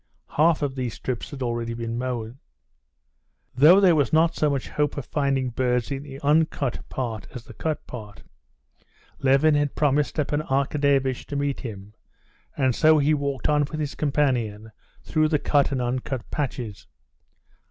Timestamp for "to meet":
11.27-11.59